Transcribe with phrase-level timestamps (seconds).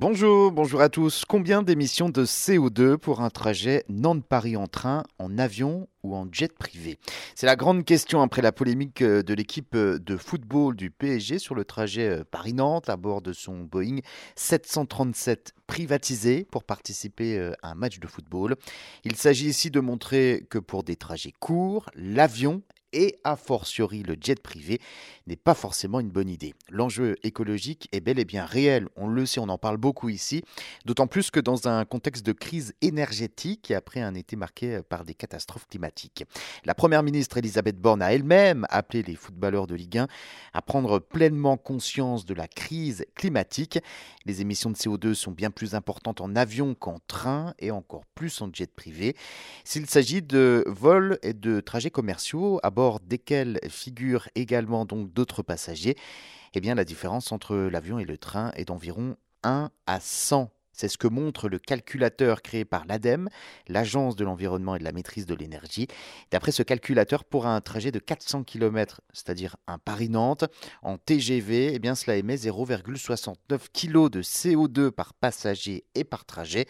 [0.00, 1.26] Bonjour, bonjour à tous.
[1.26, 6.56] Combien d'émissions de CO2 pour un trajet Nantes-Paris en train, en avion ou en jet
[6.56, 6.98] privé?
[7.34, 11.38] C'est la grande question après la polémique euh, de l'équipe euh, de football du PSG
[11.38, 13.98] sur le trajet euh, Paris-Nantes à bord de son Boeing
[14.36, 18.56] 737 privatisé pour participer à un match de football.
[19.04, 22.62] Il s'agit ici de montrer que pour des trajets courts, l'avion
[22.92, 24.80] et a fortiori le jet privé
[25.26, 26.54] n'est pas forcément une bonne idée.
[26.68, 30.42] L'enjeu écologique est bel et bien réel, on le sait, on en parle beaucoup ici,
[30.84, 35.04] d'autant plus que dans un contexte de crise énergétique et après un été marqué par
[35.04, 36.24] des catastrophes climatiques.
[36.64, 40.08] La première ministre Elisabeth Borne a elle-même appelé les footballeurs de Ligue 1
[40.52, 43.78] à prendre pleinement conscience de la crise climatique.
[44.26, 48.40] Les émissions de CO2 sont bien plus importantes en avion qu'en train et encore plus
[48.42, 49.14] en jet privé.
[49.64, 55.42] S'il s'agit de vols et de trajets commerciaux à bord desquels figurent également donc d'autres
[55.42, 55.96] passagers,
[56.54, 60.88] eh bien la différence entre l'avion et le train est d'environ 1 à 100 c'est
[60.88, 63.28] ce que montre le calculateur créé par l'ADEME,
[63.68, 65.88] l'Agence de l'environnement et de la maîtrise de l'énergie.
[66.30, 70.46] D'après ce calculateur, pour un trajet de 400 km, c'est-à-dire un Paris-Nantes,
[70.80, 73.34] en TGV, eh bien cela émet 0,69
[73.74, 76.66] kg de CO2 par passager et par trajet,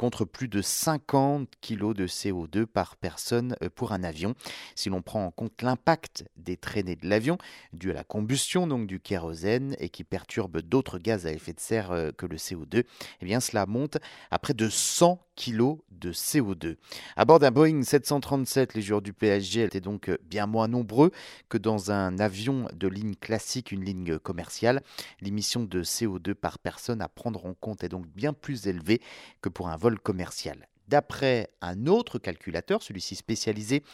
[0.00, 4.34] contre plus de 50 kg de CO2 par personne euh, pour un avion.
[4.74, 7.36] Si l'on prend en compte l'impact des traînées de l'avion,
[7.74, 11.60] dû à la combustion donc du kérosène et qui perturbe d'autres gaz à effet de
[11.60, 12.84] serre euh, que le CO2,
[13.20, 13.98] eh bien cela monte
[14.30, 16.76] à près de 100 kg de CO2.
[17.16, 21.10] À bord d'un Boeing 737, les joueurs du PSG étaient donc euh, bien moins nombreux
[21.50, 24.82] que dans un avion de ligne classique, une ligne commerciale.
[25.20, 29.02] L'émission de CO2 par personne à prendre en compte est donc bien plus élevée
[29.42, 30.68] que pour un vol commercial.
[30.88, 33.84] D'après un autre calculateur, celui-ci spécialisé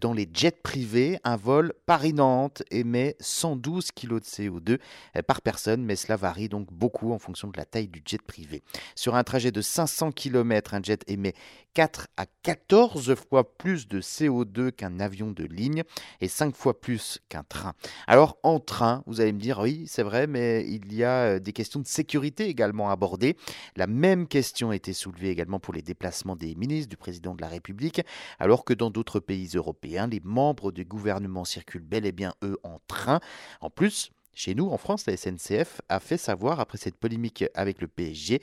[0.00, 4.78] dans les jets privés, un vol Paris-Nantes émet 112 kg de CO2
[5.26, 8.62] par personne, mais cela varie donc beaucoup en fonction de la taille du jet privé.
[8.94, 11.34] Sur un trajet de 500 km, un jet émet
[11.74, 15.82] 4 à 14 fois plus de CO2 qu'un avion de ligne
[16.20, 17.74] et 5 fois plus qu'un train.
[18.06, 21.38] Alors en train, vous allez me dire, oui, c'est vrai, mais il y a euh,
[21.40, 23.36] des questions de sécurité également abordées.
[23.76, 27.42] La même question a été soulevée également pour les déplacements des ministres du président de
[27.42, 28.02] la République,
[28.38, 32.58] alors que dans d'autres pays européens, les membres du gouvernement circulent bel et bien, eux,
[32.62, 33.20] en train.
[33.60, 37.80] En plus, chez nous, en France, la SNCF a fait savoir, après cette polémique avec
[37.80, 38.40] le PSG,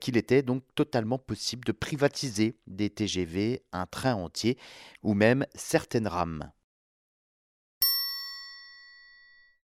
[0.00, 4.58] qu'il était donc totalement possible de privatiser des TGV, un train entier,
[5.02, 6.50] ou même certaines rames.